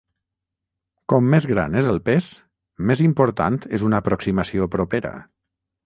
Com 1.13 1.27
més 1.33 1.45
gran 1.51 1.77
és 1.83 1.91
el 1.93 2.01
pes, 2.09 2.31
més 2.93 3.05
important 3.09 3.63
és 3.79 3.87
una 3.91 4.03
aproximació 4.05 4.71
propera. 4.79 5.19